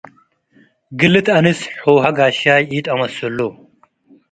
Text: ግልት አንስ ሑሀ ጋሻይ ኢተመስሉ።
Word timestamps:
ግልት 0.99 1.27
አንስ 1.37 1.59
ሑሀ 1.83 2.03
ጋሻይ 2.17 2.63
ኢተመስሉ። 2.77 3.37